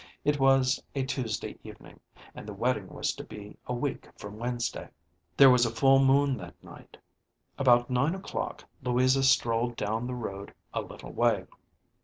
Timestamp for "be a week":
3.23-4.09